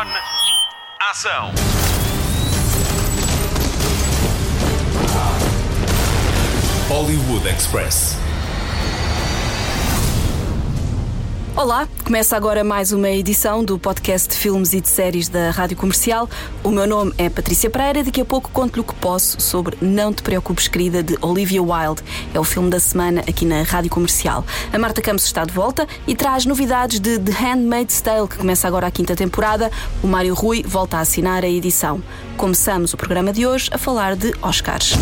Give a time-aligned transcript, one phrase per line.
[0.00, 0.06] On.
[1.10, 1.52] Ação.
[6.88, 8.16] Hollywood Express.
[11.54, 15.76] Olá, começa agora mais uma edição do podcast de filmes e de séries da Rádio
[15.76, 16.28] Comercial.
[16.64, 20.12] O meu nome é Patrícia Pereira daqui a pouco conto-lhe o que posso sobre Não
[20.12, 22.02] Te Preocupes, querida, de Olivia Wilde.
[22.34, 24.44] É o filme da semana aqui na Rádio Comercial.
[24.72, 28.66] A Marta Campos está de volta e traz novidades de The Handmaid's Tale, que começa
[28.66, 29.70] agora a quinta temporada.
[30.02, 32.02] O Mário Rui volta a assinar a edição.
[32.36, 34.94] Começamos o programa de hoje a falar de Oscars.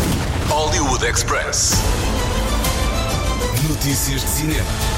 [0.47, 1.73] Hollywood Express.
[3.67, 4.88] Notícias de cinema.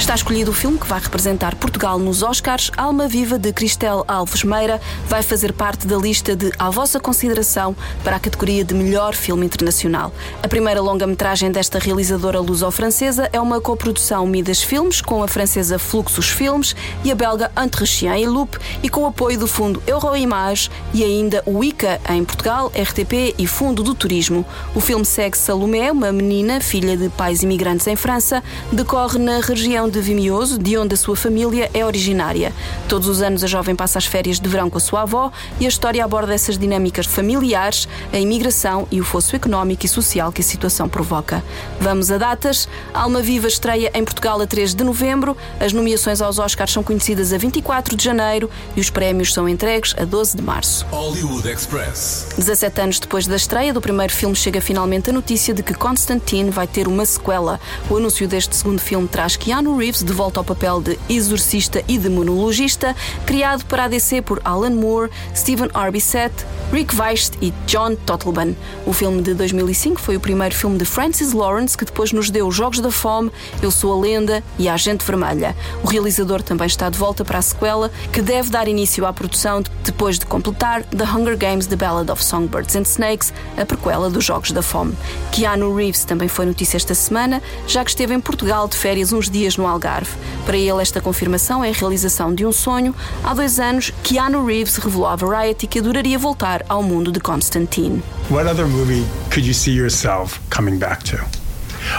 [0.00, 2.72] Está escolhido o filme que vai representar Portugal nos Oscars.
[2.74, 7.76] Alma Viva de Cristel Alves Meira vai fazer parte da lista de À Vossa Consideração
[8.02, 10.10] para a categoria de Melhor Filme Internacional.
[10.42, 16.30] A primeira longa-metragem desta realizadora luso-francesa é uma coprodução Midas Filmes com a francesa Fluxus
[16.30, 21.04] Filmes e a belga Entretien et Loop e com o apoio do fundo Euroimage e
[21.04, 24.46] ainda o ICA em Portugal, RTP e Fundo do Turismo.
[24.74, 29.89] O filme segue Salomé, uma menina, filha de pais imigrantes em França, decorre na região
[29.90, 32.52] de Vimioso, de onde a sua família é originária.
[32.88, 35.66] Todos os anos a jovem passa as férias de verão com a sua avó e
[35.66, 40.40] a história aborda essas dinâmicas familiares, a imigração e o fosso económico e social que
[40.40, 41.42] a situação provoca.
[41.80, 42.68] Vamos a datas.
[42.94, 47.32] Alma Viva estreia em Portugal a 3 de novembro, as nomeações aos Oscars são conhecidas
[47.32, 50.86] a 24 de janeiro e os prémios são entregues a 12 de março.
[50.90, 52.28] Hollywood Express.
[52.36, 56.50] 17 anos depois da estreia do primeiro filme, chega finalmente a notícia de que Constantine
[56.50, 57.60] vai ter uma sequela.
[57.88, 61.96] O anúncio deste segundo filme traz Keanu Reeves de volta ao papel de exorcista e
[61.96, 65.90] demonologista, criado para a DC por Alan Moore, Stephen R.
[65.90, 66.34] Bissett,
[66.70, 68.54] Rick Weist e John Totleben.
[68.84, 72.46] O filme de 2005 foi o primeiro filme de Francis Lawrence que depois nos deu
[72.46, 75.56] Os Jogos da Fome, Eu Sou a Lenda e A Agente Vermelha.
[75.82, 79.62] O realizador também está de volta para a sequela, que deve dar início à produção
[79.82, 84.26] depois de completar The Hunger Games The Ballad of Songbirds and Snakes, a prequela dos
[84.26, 84.94] Jogos da Fome.
[85.32, 89.30] Keanu Reeves também foi notícia esta semana, já que esteve em Portugal de férias uns
[89.30, 90.10] dias no Algarve.
[90.44, 92.94] Para ele, esta confirmação é a realização de um sonho.
[93.24, 98.02] Há dois anos, Keanu Reeves revelou à Variety que adoraria voltar ao mundo de Constantine.
[98.30, 101.18] What other movie could you see yourself coming back to?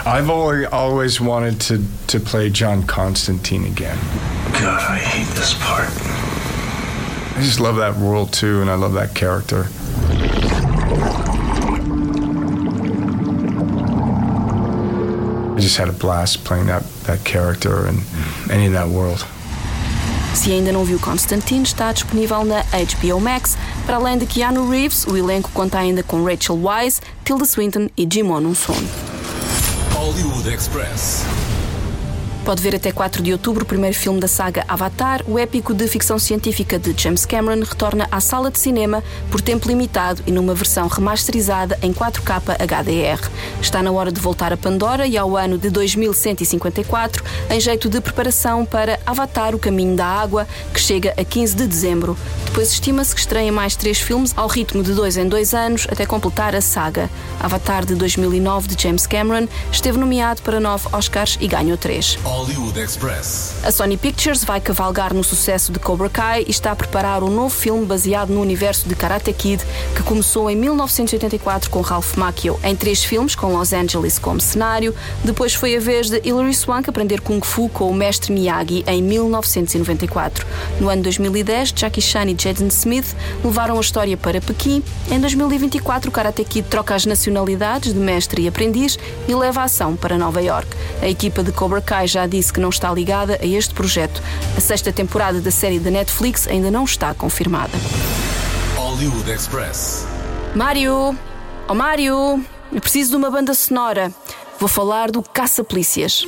[0.05, 3.97] I've always, wanted to, to play John Constantine again.
[4.53, 5.89] God, I hate this part.
[7.37, 9.67] I just love that world too, and I love that character.
[15.71, 17.99] Just had a blast playing that, that character and
[18.51, 19.25] any of that world.
[20.33, 23.57] Se ainda não viu Constantine, está disponível na HBO Max.
[23.85, 28.07] Para além de Keanu Reeves, o elenco conta ainda com Rachel Weisz, Tilda Swinton e
[28.11, 28.75] Jimon Unson.
[29.93, 31.23] Hollywood Express.
[32.43, 35.87] Pode ver até 4 de outubro o primeiro filme da saga Avatar, o épico de
[35.87, 40.55] ficção científica de James Cameron retorna à sala de cinema por tempo limitado e numa
[40.55, 43.29] versão remasterizada em 4K HDR.
[43.61, 48.01] Está na hora de voltar a Pandora e ao ano de 2154, em jeito de
[48.01, 52.17] preparação para Avatar, o Caminho da Água, que chega a 15 de dezembro.
[52.45, 56.07] Depois estima-se que estreiem mais três filmes ao ritmo de dois em dois anos até
[56.07, 57.07] completar a saga.
[57.39, 62.17] Avatar de 2009 de James Cameron esteve nomeado para nove Oscars e ganhou três.
[62.31, 63.55] Hollywood Express.
[63.61, 67.29] A Sony Pictures vai cavalgar no sucesso de Cobra Kai e está a preparar um
[67.29, 69.61] novo filme baseado no universo de Karate Kid,
[69.93, 74.95] que começou em 1984 com Ralph Macchio em três filmes com Los Angeles como cenário.
[75.25, 79.03] Depois foi a vez de Hilary Swank aprender Kung Fu com o mestre Miyagi em
[79.03, 80.47] 1994.
[80.79, 83.13] No ano 2010, Jackie Chan e Jaden Smith
[83.43, 84.81] levaram a história para Pequim.
[85.11, 89.63] Em 2024, o Karate Kid troca as nacionalidades de mestre e aprendiz e leva a
[89.65, 90.69] ação para Nova York.
[91.01, 94.21] A equipa de Cobra Kai já disse que não está ligada a este projeto.
[94.55, 97.71] A sexta temporada da série da Netflix ainda não está confirmada.
[98.75, 100.05] Hollywood Express.
[100.55, 101.17] Mário!
[101.67, 102.45] Oh Mário!
[102.71, 104.13] Eu preciso de uma banda sonora.
[104.59, 106.23] Vou falar do Caça-Polícias.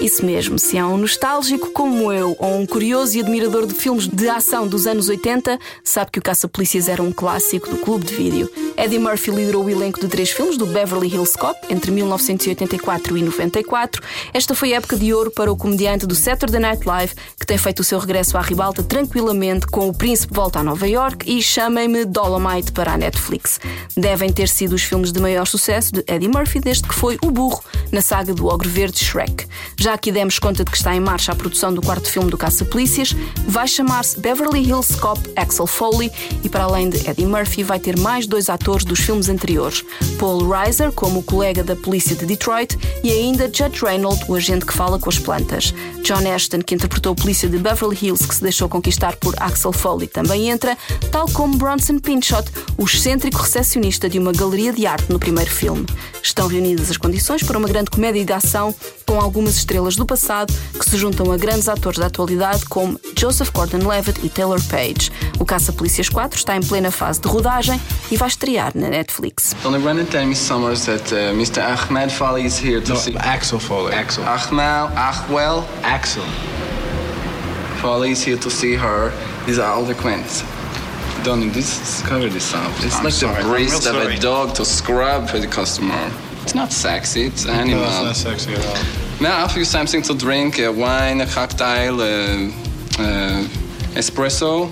[0.00, 4.06] Isso mesmo, se há um nostálgico como eu ou um curioso e admirador de filmes
[4.06, 8.14] de ação dos anos 80, sabe que o Caça-Polícias era um clássico do clube de
[8.14, 8.50] vídeo.
[8.76, 13.22] Eddie Murphy liderou o elenco de três filmes do Beverly Hills Cop entre 1984 e
[13.22, 14.00] 94.
[14.32, 17.58] Esta foi a época de ouro para o comediante do Saturday Night Live, que tem
[17.58, 21.42] feito o seu regresso à ribalta tranquilamente com O Príncipe Volta a Nova York e
[21.42, 23.58] Chamem-me Dolomite para a Netflix.
[23.96, 27.32] Devem ter sido os filmes de maior sucesso de Eddie Murphy desde que foi o
[27.32, 27.60] burro
[27.90, 29.44] na saga do Ogre Verde Shrek.
[29.76, 32.36] Já aqui demos conta de que está em marcha a produção do quarto filme do
[32.36, 33.14] Caça-Polícias,
[33.46, 36.10] vai chamar-se Beverly Hills Cop Axel Foley
[36.42, 39.84] e, para além de Eddie Murphy, vai ter mais dois atores dos filmes anteriores:
[40.18, 44.66] Paul Reiser, como o colega da polícia de Detroit, e ainda Judge Reynolds, o agente
[44.66, 45.72] que fala com as plantas.
[46.02, 49.72] John Ashton, que interpretou o polícia de Beverly Hills, que se deixou conquistar por Axel
[49.72, 50.76] Foley, também entra,
[51.10, 52.44] tal como Bronson Pinchot,
[52.76, 55.86] o excêntrico recepcionista de uma galeria de arte no primeiro filme.
[56.22, 58.74] Estão reunidas as condições para uma grande comédia de ação
[59.08, 63.50] com algumas estrelas do passado que se juntam a grandes atores da atualidade como Joseph
[63.52, 65.10] Gordon-Levitt e Taylor Page.
[65.40, 69.56] O Caça-Polícias 4 está em plena fase de rodagem e vai estrear na Netflix.
[69.62, 71.62] Tony Brennan tell me Summers that uh, Mr.
[71.62, 73.16] Ahmed Foley is here to No, see.
[73.16, 73.94] Axel Foley.
[73.94, 74.24] Axel.
[74.24, 76.24] Ahmed, Ahwell Axel.
[77.80, 79.10] Foley is here to see her.
[79.46, 80.44] These are all the queens.
[81.24, 82.70] Donnie, this is cover this up.
[82.84, 86.10] It's I'm like sorry, the breast of a dog to scrub for the customer.
[86.48, 87.82] It's not sexy, it's animal.
[87.82, 89.20] No, it's not sexy at all.
[89.20, 90.58] May I offer you something to drink?
[90.58, 92.06] A wine, a cocktail, uh,
[92.98, 93.44] uh,
[93.92, 94.70] espresso?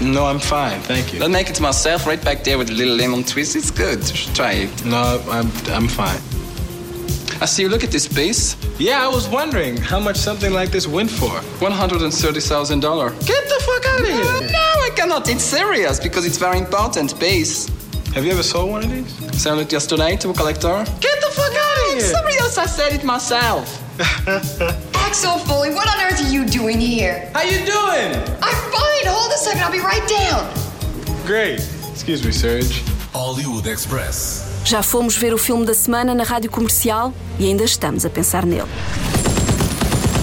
[0.00, 1.22] No, I'm fine, thank you.
[1.22, 3.54] I'll make it myself right back there with a little lemon twist.
[3.54, 4.04] It's good.
[4.34, 4.84] Try it.
[4.84, 6.20] No, I'm I'm fine.
[7.40, 8.56] I see you look at this piece.
[8.80, 11.40] Yeah, I was wondering how much something like this went for.
[11.60, 13.26] $130,000.
[13.26, 14.50] Get the fuck out of here!
[14.50, 15.28] No, I cannot.
[15.28, 17.70] It's serious because it's very important piece.
[18.16, 19.38] Have you ever sold one of these?
[19.38, 20.86] Sold it yesterday to a collector.
[21.02, 22.00] Get the fuck out of here!
[22.00, 23.68] Serious, I said it myself.
[24.96, 27.30] Axel Foley, what on earth are you doing here?
[27.34, 28.16] How you doing?
[28.40, 29.04] I'm fine.
[29.04, 29.60] Hold a second.
[29.64, 30.50] I'll be right down.
[31.26, 31.60] Great.
[31.92, 32.82] Excuse me, Serge.
[33.12, 34.62] Hollywood Express.
[34.64, 38.46] Já fomos ver o filme da semana na rádio comercial e ainda estamos a pensar
[38.46, 38.70] nele.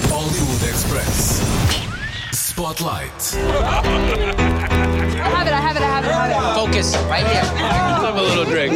[0.10, 1.42] Hollywood Express.
[2.34, 3.38] Spotlight.
[6.56, 7.44] Focus right here.
[7.44, 8.74] Have a little drink.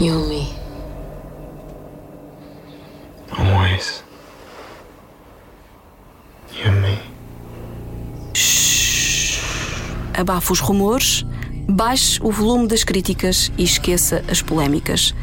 [0.00, 0.54] You and me.
[3.38, 4.02] Always.
[6.52, 6.98] You and me.
[10.16, 11.24] Abafe os rumores,
[11.68, 15.14] baixe o volume das críticas e esqueça as polémicas.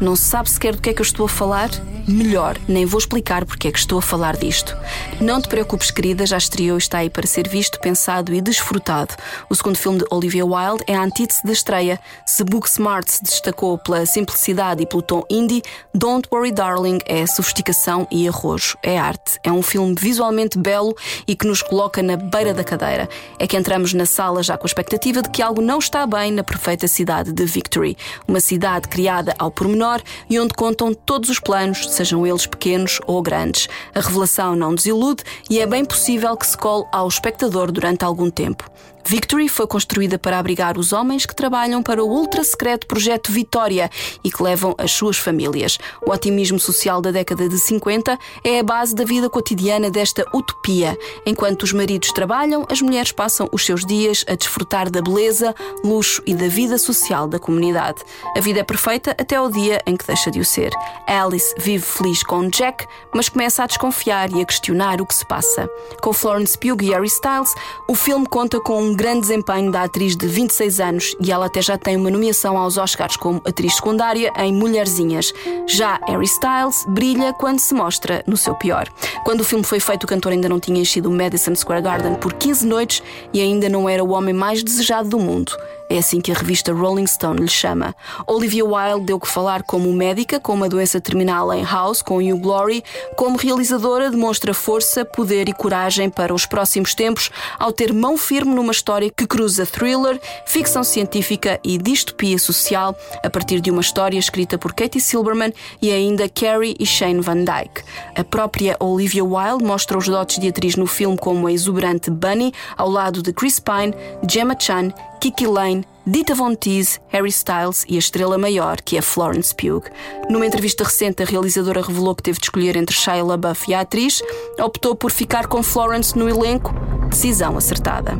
[0.00, 1.70] Não se sabe sequer do que é que eu estou a falar?
[2.08, 4.76] Melhor, nem vou explicar porque é que estou a falar disto.
[5.20, 9.14] Não te preocupes, querida, já estreou e está aí para ser visto, pensado e desfrutado.
[9.48, 12.00] O segundo filme de Olivia Wilde é a antítese da estreia.
[12.26, 15.62] Se Booksmart se destacou pela simplicidade e pelo tom indie,
[15.94, 18.76] Don't Worry Darling é sofisticação e arrojo.
[18.82, 19.38] É arte.
[19.44, 20.96] É um filme visualmente belo
[21.26, 23.08] e que nos coloca na beira da cadeira.
[23.38, 26.32] É que entramos na sala já com a expectativa de que algo não está bem
[26.32, 27.96] na perfeita cidade de Victory.
[28.26, 29.91] Uma cidade criada ao pormenor
[30.30, 33.68] e onde contam todos os planos, sejam eles pequenos ou grandes.
[33.94, 38.30] A revelação não desilude e é bem possível que se cole ao espectador durante algum
[38.30, 38.70] tempo.
[39.04, 43.90] Victory foi construída para abrigar os homens que trabalham para o ultra secreto projeto Vitória
[44.22, 45.78] e que levam as suas famílias.
[46.06, 50.96] O otimismo social da década de 50 é a base da vida cotidiana desta utopia.
[51.26, 56.22] Enquanto os maridos trabalham, as mulheres passam os seus dias a desfrutar da beleza, luxo
[56.26, 58.02] e da vida social da comunidade.
[58.36, 60.70] A vida é perfeita até o dia em que deixa de o ser.
[61.06, 65.26] Alice vive feliz com Jack, mas começa a desconfiar e a questionar o que se
[65.26, 65.68] passa.
[66.00, 67.54] Com Florence Pugh e Harry Styles,
[67.88, 71.60] o filme conta com um grande desempenho da atriz de 26 anos e ela até
[71.62, 75.32] já tem uma nomeação aos Oscars como atriz secundária em Mulherzinhas.
[75.66, 78.88] Já Harry Styles brilha quando se mostra no seu pior.
[79.24, 82.14] Quando o filme foi feito, o cantor ainda não tinha enchido o Madison Square Garden
[82.16, 83.02] por 15 noites
[83.32, 85.52] e ainda não era o homem mais desejado do mundo.
[85.92, 87.94] É assim que a revista Rolling Stone lhe chama.
[88.26, 92.38] Olivia Wilde deu que falar como médica com uma doença terminal em House, com Hugh
[92.38, 92.82] Glory.
[93.14, 98.54] Como realizadora, demonstra força, poder e coragem para os próximos tempos ao ter mão firme
[98.54, 104.18] numa história que cruza thriller, ficção científica e distopia social a partir de uma história
[104.18, 107.82] escrita por Katie Silberman e ainda Carrie e Shane Van Dyke.
[108.16, 112.50] A própria Olivia Wilde mostra os dotes de atriz no filme como a exuberante Bunny
[112.78, 113.94] ao lado de Chris Pine,
[114.26, 114.90] Gemma Chan
[115.22, 119.84] Kiki Lane, Dita Von Teese, Harry Styles e a estrela maior, que é Florence Pugh.
[120.28, 123.82] Numa entrevista recente, a realizadora revelou que teve de escolher entre Shia LaBeouf e a
[123.82, 124.20] atriz.
[124.58, 126.74] Optou por ficar com Florence no elenco.
[127.08, 128.16] Decisão acertada.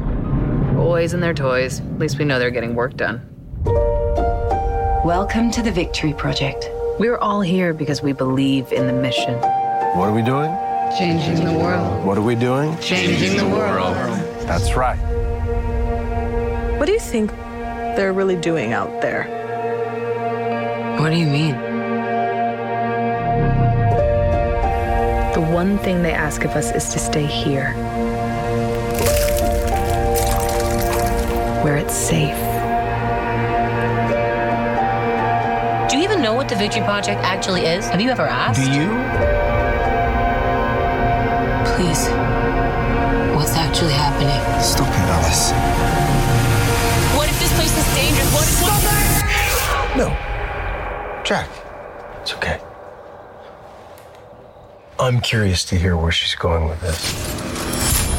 [0.77, 1.81] Boys and their toys.
[1.81, 3.21] At least we know they're getting work done.
[5.05, 6.71] Welcome to the Victory Project.
[7.01, 9.35] We're all here because we believe in the mission.
[9.97, 10.57] What are we doing?
[10.97, 12.05] Changing the world.
[12.07, 12.79] What are we doing?
[12.79, 13.97] Changing the world.
[14.47, 15.12] That's right.
[16.83, 17.31] What do you think
[17.95, 19.23] they're really doing out there?
[20.99, 21.55] What do you mean?
[25.33, 27.73] The the one thing they ask of us is to stay here.
[31.63, 32.37] Where it's safe.
[35.89, 37.87] Do you even know what the Victory Project actually is?
[37.89, 38.61] Have you ever asked?
[38.61, 38.89] Do you?
[41.75, 42.09] Please.
[43.37, 44.61] What's actually happening?
[44.61, 46.02] Stop it, Alice.
[47.53, 48.33] This place is dangerous?
[48.33, 48.55] What if.
[49.61, 49.99] Stop it!
[49.99, 50.09] No.
[51.25, 51.49] Jack,
[52.23, 52.59] it's okay.
[54.99, 57.13] I'm curious to hear where she's going with this.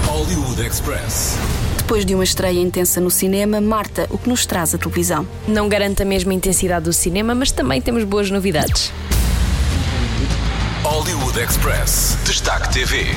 [0.05, 1.37] Hollywood Express.
[1.77, 5.27] Depois de uma estreia intensa no cinema, Marta, o que nos traz a televisão?
[5.47, 8.91] Não garante a mesma intensidade do cinema, mas também temos boas novidades.
[10.83, 12.17] Hollywood Express.
[12.25, 13.07] Destaque TV.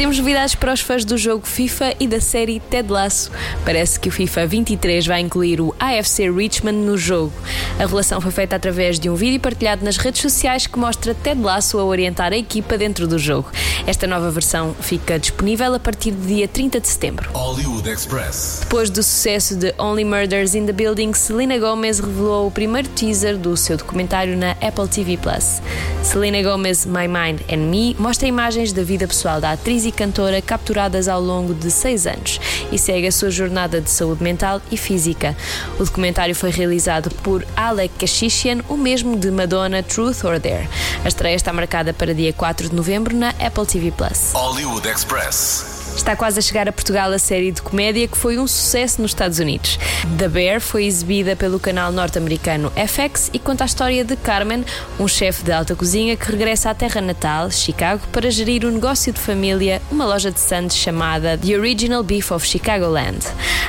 [0.00, 3.30] Temos novidades para os fãs do jogo FIFA e da série Ted Lasso.
[3.66, 7.32] Parece que o FIFA 23 vai incluir o AFC Richmond no jogo.
[7.76, 11.40] A revelação foi feita através de um vídeo partilhado nas redes sociais que mostra Ted
[11.40, 13.50] Lasso a orientar a equipa dentro do jogo.
[13.86, 17.30] Esta nova versão fica disponível a partir do dia 30 de setembro.
[17.32, 18.58] Hollywood Express.
[18.60, 23.38] Depois do sucesso de Only Murders in the Building, Selena Gomez revelou o primeiro teaser
[23.38, 25.62] do seu documentário na Apple TV Plus.
[26.02, 30.42] Selena Gomez My Mind and Me mostra imagens da vida pessoal da atriz e cantora
[30.42, 32.38] capturadas ao longo de seis anos
[32.70, 35.36] e segue a sua jornada de saúde mental e física.
[35.78, 40.68] O documentário foi realizado por Alec Kashishian, o mesmo de Madonna Truth or Dare.
[41.04, 44.32] A estreia está marcada para dia 4 de novembro na Apple TV Plus.
[44.34, 45.80] Hollywood Express.
[45.96, 49.10] Está quase a chegar a Portugal a série de comédia que foi um sucesso nos
[49.10, 49.78] Estados Unidos.
[50.06, 54.64] The Bear foi exibida pelo canal norte-americano FX e conta a história de Carmen,
[54.98, 59.12] um chefe de alta cozinha que regressa à terra natal, Chicago, para gerir um negócio
[59.12, 63.18] de família, uma loja de sandes chamada The Original Beef of Chicagoland.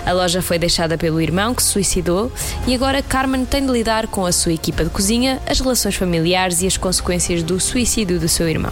[0.06, 2.32] A loja foi deixada pelo irmão que se suicidou
[2.66, 6.62] e agora Carmen tem de lidar com a sua equipa de cozinha, as relações familiares
[6.62, 8.72] e as consequências do suicídio do seu irmão.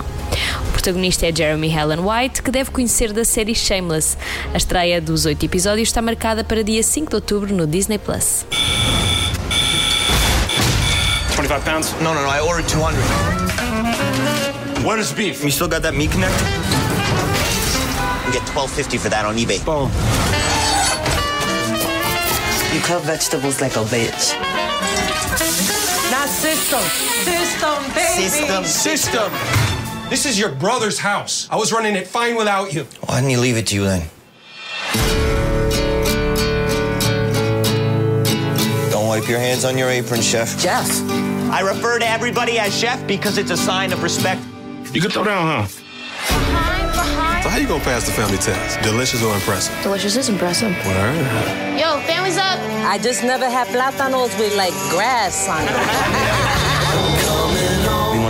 [0.70, 4.18] O protagonista é Jeremy Helen White, que deve conhecer da série Shameless.
[4.54, 8.46] A estreia dos oito episódios está marcada para dia 5 de outubro no Disney Plus.
[11.36, 11.94] 25 pounds?
[12.02, 12.28] No, no, no.
[12.30, 14.86] I ordered 200.
[14.86, 15.44] Where's beef?
[15.44, 16.46] You still got that meat connector?
[18.28, 19.64] You get 12.50 for that on eBay.
[19.66, 19.90] Boom.
[22.74, 24.36] You cut vegetables like a bitch.
[26.12, 26.82] Not system.
[27.24, 28.30] System, baby.
[28.30, 28.64] System.
[28.66, 29.32] System.
[30.10, 31.48] This is your brother's house.
[31.50, 32.86] I was running it fine without you.
[33.06, 34.10] Why didn't he leave it to you then?
[39.30, 40.58] Your hands on your apron, chef.
[40.60, 40.90] Jeff.
[41.52, 44.42] I refer to everybody as chef because it's a sign of respect.
[44.94, 45.68] You can throw down, huh?
[47.44, 48.82] So how you gonna pass the family test?
[48.82, 49.74] Delicious or impressive?
[49.84, 50.72] Delicious is impressive.
[50.86, 51.16] Word.
[51.80, 52.60] Yo, family's up.
[52.86, 56.36] I just never had plátanos with like grass on it.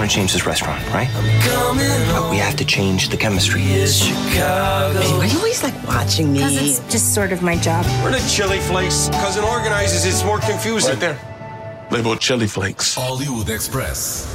[0.10, 1.08] We want to change this restaurant, right?
[2.12, 3.62] But we have to change the chemistry.
[3.62, 6.40] Why are you always like watching me?
[6.40, 7.86] Because it's just sort of my job.
[8.04, 9.10] We're the chili flakes.
[9.10, 10.94] Cousin organizes, it's more confusing.
[10.94, 11.88] Right there.
[11.92, 12.96] Label chili flakes.
[12.96, 14.26] Hollywood Express.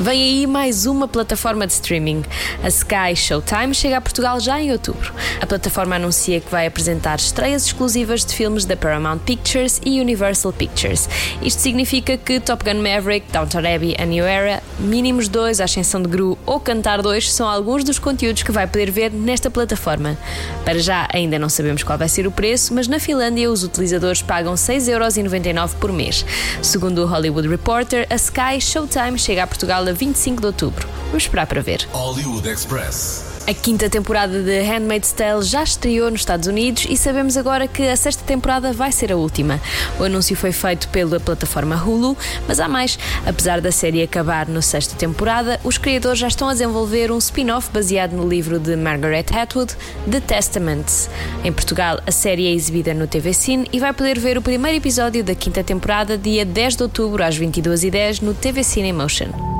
[0.00, 2.22] Vem aí mais uma plataforma de streaming.
[2.62, 5.12] A Sky Showtime chega a Portugal já em outubro.
[5.40, 10.52] A plataforma anuncia que vai apresentar estreias exclusivas de filmes da Paramount Pictures e Universal
[10.52, 11.08] Pictures.
[11.42, 16.00] Isto significa que Top Gun Maverick, Downton Abbey, A New Era, Mínimos 2, A Ascensão
[16.00, 20.16] de Gru ou Cantar 2 são alguns dos conteúdos que vai poder ver nesta plataforma.
[20.64, 24.22] Para já ainda não sabemos qual vai ser o preço, mas na Finlândia os utilizadores
[24.22, 26.24] pagam 6,99€ por mês.
[26.62, 30.86] Segundo o Hollywood Reporter, a Sky Showtime chega a Portugal a 25 de outubro.
[31.06, 31.86] Vamos esperar para ver.
[31.92, 33.38] Hollywood Express.
[33.48, 37.82] A quinta temporada de Handmaid's Tale já estreou nos Estados Unidos e sabemos agora que
[37.88, 39.58] a sexta temporada vai ser a última.
[39.98, 42.14] O anúncio foi feito pela plataforma Hulu,
[42.46, 42.98] mas há mais.
[43.24, 47.70] Apesar da série acabar na sexta temporada, os criadores já estão a desenvolver um spin-off
[47.72, 49.74] baseado no livro de Margaret Atwood,
[50.10, 51.08] The Testaments.
[51.42, 54.76] Em Portugal, a série é exibida no TV Cine e vai poder ver o primeiro
[54.76, 59.57] episódio da quinta temporada dia 10 de outubro às 22h10 no TV Cine Emotion.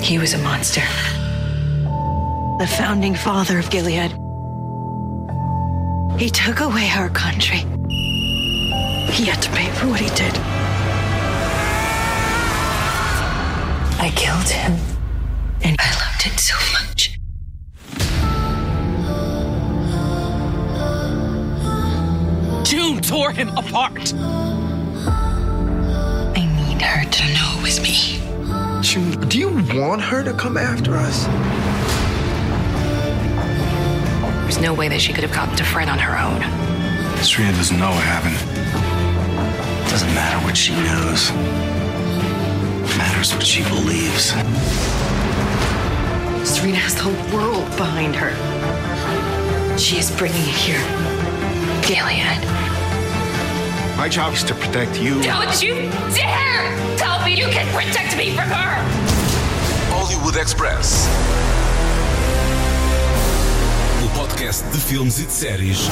[0.00, 0.82] He was a monster.
[2.58, 4.12] The founding father of Gilead.
[6.18, 7.58] He took away our country.
[9.12, 10.34] He had to pay for what he did.
[14.00, 14.78] I killed him,
[15.62, 17.18] and I loved it so much.
[22.64, 24.14] June tore him apart.
[26.36, 28.27] I need her to know it was me.
[28.80, 31.26] June, do you want her to come after us?
[34.42, 36.40] There's no way that she could have gotten to Fred on her own.
[37.18, 38.36] Stria doesn't know what happened.
[39.84, 41.30] It Doesn't matter what she knows.
[42.88, 44.30] It Matters what she believes.
[46.48, 48.30] Serena has the whole world behind her.
[49.76, 50.80] She is bringing it here.
[51.82, 52.67] Gilead.
[53.98, 55.20] My job is to protect you.
[55.20, 55.74] Don't you
[56.14, 58.78] dare tell me you can protect me from her!
[59.90, 61.08] Hollywood Express.
[64.04, 65.88] O podcast de filmes e de séries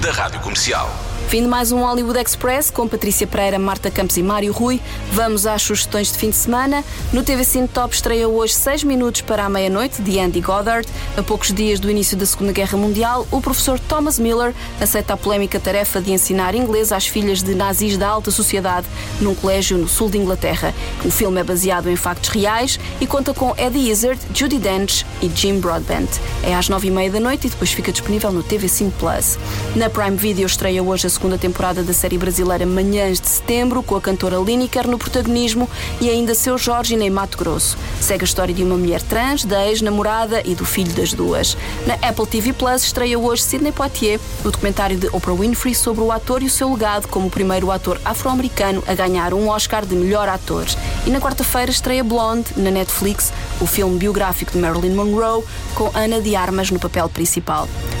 [0.00, 0.88] da Rádio Comercial.
[1.28, 4.80] Fim de mais um Hollywood Express com Patrícia Pereira, Marta Campos e Mário Rui.
[5.12, 6.82] Vamos às sugestões de fim de semana.
[7.12, 10.88] No TV Cine Top estreia hoje 6 minutos para a meia-noite, de Andy Goddard.
[11.18, 15.16] A poucos dias do início da Segunda Guerra Mundial, o professor Thomas Miller aceita a
[15.18, 18.86] polémica tarefa de ensinar inglês às filhas de nazis da alta sociedade
[19.20, 20.74] num colégio no sul de Inglaterra.
[21.04, 25.28] O filme é baseado em factos reais e conta com Eddie Izzard, Judy Dench e
[25.34, 26.08] Jim Broadbent.
[26.42, 29.38] É às 9h30 da noite e depois fica disponível no TV Cine Plus.
[29.76, 33.96] Na Prime Video estreia hoje a segunda temporada da série brasileira Manhãs de Setembro, com
[33.96, 35.68] a cantora Lineker no protagonismo
[36.00, 37.76] e ainda seu Jorge em Mato Grosso.
[38.00, 41.56] Segue a história de uma mulher trans, da ex-namorada e do filho das duas.
[41.88, 46.12] Na Apple TV Plus estreia hoje Sidney Poitier, o documentário de Oprah Winfrey sobre o
[46.12, 49.96] ator e o seu legado como o primeiro ator afro-americano a ganhar um Oscar de
[49.96, 50.66] melhor ator.
[51.04, 55.42] E na quarta-feira estreia Blonde, na Netflix, o filme biográfico de Marilyn Monroe,
[55.74, 57.68] com Ana de Armas no papel principal.